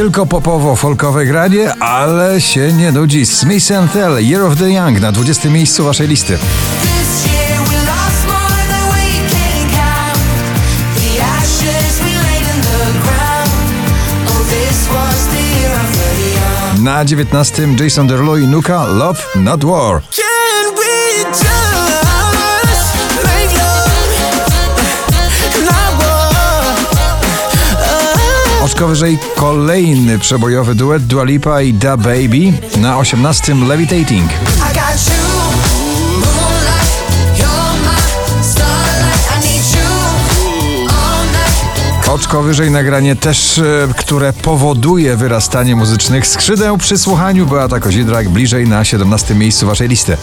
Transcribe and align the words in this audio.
Tylko 0.00 0.26
popowo-folkowe 0.26 1.26
granie, 1.26 1.74
ale 1.74 2.40
się 2.40 2.72
nie 2.72 2.92
nudzi. 2.92 3.26
Smith 3.26 3.66
Tell, 3.92 4.18
Year 4.20 4.42
of 4.42 4.58
the 4.58 4.70
Young 4.70 5.00
na 5.00 5.12
20 5.12 5.48
miejscu 5.50 5.84
waszej 5.84 6.08
listy. 6.08 6.38
Oh. 14.92 16.82
Na 16.82 17.04
19 17.04 17.68
Jason 17.80 18.06
Derulo 18.06 18.36
i 18.36 18.46
Nuka, 18.46 18.86
Love 18.86 19.20
Not 19.36 19.64
War. 19.64 20.02
Oczko 28.80 28.88
wyżej 28.88 29.18
kolejny 29.36 30.18
przebojowy 30.18 30.74
duet 30.74 31.06
Dua 31.06 31.24
Lipa 31.24 31.62
i 31.62 31.74
Da 31.74 31.96
Baby 31.96 32.52
na 32.76 32.98
18 32.98 33.54
Levitating. 33.54 34.30
Oczko 42.08 42.42
wyżej 42.42 42.70
nagranie 42.70 43.16
też, 43.16 43.58
e, 43.58 43.88
które 43.96 44.32
powoduje 44.32 45.16
wyrastanie 45.16 45.76
muzycznych 45.76 46.26
skrzydeł 46.26 46.78
przy 46.78 46.98
słuchaniu 46.98 47.46
Beata 47.46 47.80
Kozidrak 47.80 48.28
bliżej 48.28 48.68
na 48.68 48.84
17 48.84 49.34
miejscu 49.34 49.66
waszej 49.66 49.88
listy. 49.88 50.16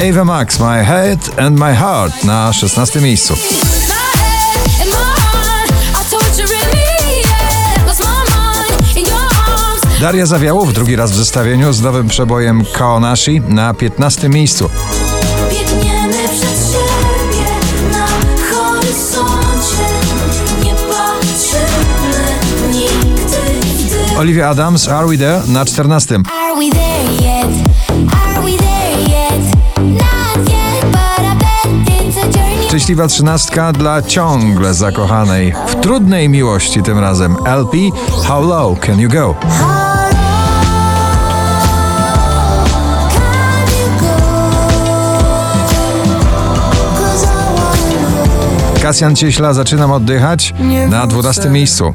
Ava 0.00 0.24
Max, 0.24 0.58
My 0.58 0.82
Head 0.84 1.18
and 1.38 1.58
My 1.58 1.74
Heart 1.74 2.24
na 2.24 2.52
16 2.52 3.00
miejscu. 3.00 3.34
Daria 10.00 10.26
Zawiałow 10.26 10.72
drugi 10.72 10.96
raz 10.96 11.12
w 11.12 11.16
zestawieniu 11.16 11.72
z 11.72 11.80
nowym 11.80 12.08
przebojem 12.08 12.64
Kaonashi 12.72 13.40
na 13.40 13.74
15 13.74 14.28
miejscu. 14.28 14.70
Olivia 24.18 24.48
Adams, 24.48 24.88
Are 24.88 25.06
We 25.06 25.18
There 25.18 25.42
na 25.46 25.64
14. 25.64 26.14
Are 26.14 26.58
we 26.58 26.70
there 26.70 27.12
yet? 27.22 27.69
Szczęśliwa 32.70 33.06
trzynastka 33.06 33.72
dla 33.72 34.02
ciągle 34.02 34.74
zakochanej. 34.74 35.54
W 35.66 35.74
trudnej 35.74 36.28
miłości 36.28 36.82
tym 36.82 36.98
razem. 36.98 37.36
LP, 37.46 37.76
How 38.24 38.46
Low 38.46 38.80
Can 38.80 39.00
You 39.00 39.08
Go? 39.08 39.34
Kasjan 48.82 49.16
Cieśla, 49.16 49.54
zaczynam 49.54 49.92
oddychać 49.92 50.54
na 50.88 51.06
12 51.06 51.50
miejscu. 51.50 51.94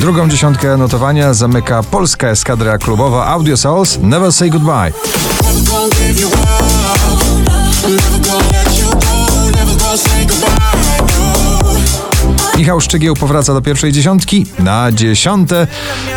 Drugą 0.00 0.28
dziesiątkę 0.28 0.76
notowania 0.76 1.34
zamyka 1.34 1.82
polska 1.82 2.28
eskadra 2.28 2.78
klubowa 2.78 3.26
Audio 3.26 3.56
Souls 3.56 3.98
Never 4.02 4.32
Say 4.32 4.50
Goodbye. 4.50 4.92
Michał 12.58 12.80
Szczygieł 12.80 13.14
powraca 13.16 13.54
do 13.54 13.62
pierwszej 13.62 13.92
dziesiątki 13.92 14.46
na 14.58 14.92
dziesiąte 14.92 15.66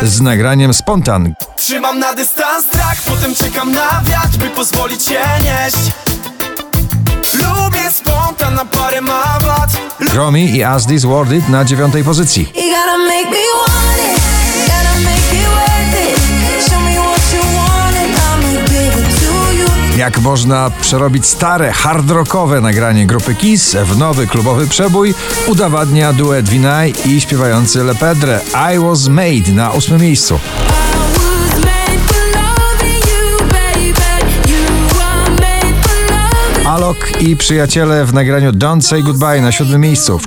z 0.02 0.20
nagraniem 0.20 0.74
Spontan. 0.74 1.34
Trzymam 1.56 1.98
na 1.98 2.14
dystans 2.14 2.66
trak 2.70 2.96
Potem 3.06 3.34
czekam 3.34 3.72
na 3.72 4.02
wiatr, 4.04 4.36
by 4.38 4.50
pozwolić 4.50 5.04
się 5.04 5.20
nieść 5.42 5.92
Lubię 7.34 7.90
spontan, 7.92 8.54
na 8.54 8.64
parę 8.64 9.00
ma 9.00 9.38
wad 9.40 9.70
Gromi 10.10 10.56
i 10.56 10.62
As 10.62 10.86
This 10.86 11.04
Worth 11.04 11.32
It 11.32 11.48
na 11.48 11.64
dziewiątej 11.64 12.04
pozycji. 12.04 12.52
Jak 20.04 20.18
można 20.18 20.70
przerobić 20.80 21.26
stare, 21.26 21.72
hard 21.72 22.10
rockowe 22.10 22.60
nagranie 22.60 23.06
grupy 23.06 23.34
Kiss 23.34 23.74
w 23.74 23.98
nowy 23.98 24.26
klubowy 24.26 24.66
przebój, 24.66 25.14
udowadnia 25.46 26.12
duet 26.12 26.48
Vinay 26.48 26.92
i 27.06 27.20
śpiewający 27.20 27.84
Le 27.84 27.94
Pedre 27.94 28.40
I 28.74 28.78
Was 28.78 29.08
Made 29.08 29.52
na 29.52 29.70
ósmym 29.70 30.00
miejscu. 30.00 30.38
Alok 36.66 37.22
i 37.22 37.36
przyjaciele 37.36 38.04
w 38.04 38.14
nagraniu 38.14 38.52
Don't 38.52 38.80
Say 38.80 39.02
Goodbye 39.02 39.40
na 39.40 39.52
siódmym 39.52 39.80
miejscu. 39.80 40.20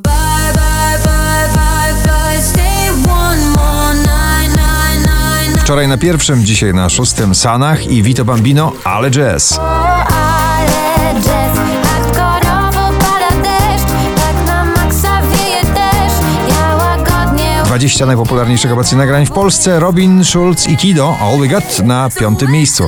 Wczoraj 5.68 5.88
na 5.88 5.98
pierwszym, 5.98 6.46
dzisiaj 6.46 6.74
na 6.74 6.90
szóstym 6.90 7.36
Sanach 7.36 7.88
i 7.88 8.04
Vito 8.04 8.26
Bambino, 8.26 8.74
ale 8.84 9.12
jazz. 9.12 9.50
Tak 9.50 10.12
20 17.66 18.06
najpopularniejszych 18.06 18.72
obecnie 18.72 18.98
nagrań 18.98 19.26
w 19.26 19.32
Polsce 19.32 19.80
Robin, 19.80 20.24
Schulz 20.24 20.68
i 20.68 20.78
Kido 20.78 21.18
All 21.22 21.40
We 21.40 21.48
Got 21.48 21.84
na 21.84 22.10
piątym 22.20 22.52
miejscu. 22.52 22.88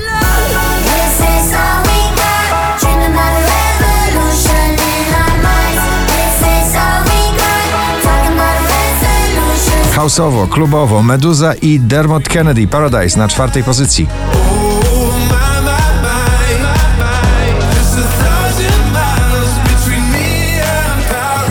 Houseowo, 10.00 10.48
klubowo, 10.48 11.04
Meduza 11.04 11.54
i 11.54 11.80
Dermot 11.80 12.30
Kennedy 12.30 12.68
Paradise 12.68 13.20
na 13.20 13.28
czwartej 13.28 13.64
pozycji. 13.64 14.08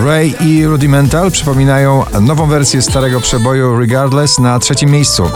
Ray 0.04 0.34
i 0.40 0.66
Rudimental 0.66 1.30
przypominają 1.30 2.04
nową 2.20 2.46
wersję 2.46 2.82
starego 2.82 3.20
przeboju 3.20 3.78
Regardless 3.78 4.38
na 4.38 4.58
trzecim 4.58 4.90
miejscu. 4.90 5.30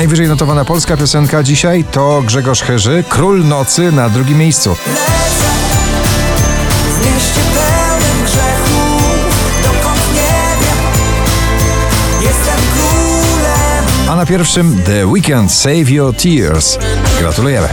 Najwyżej 0.00 0.28
notowana 0.28 0.64
polska 0.64 0.96
piosenka 0.96 1.42
dzisiaj 1.42 1.84
to 1.84 2.22
Grzegorz 2.26 2.62
Herzy, 2.62 3.04
Król 3.08 3.44
Nocy 3.44 3.92
na 3.92 4.08
drugim 4.08 4.38
miejscu. 4.38 4.76
A 14.08 14.16
na 14.16 14.26
pierwszym 14.26 14.82
The 14.86 15.06
Weekend 15.06 15.52
Save 15.52 15.90
Your 15.90 16.14
Tears. 16.16 16.78
Gratulujemy. 17.18 17.68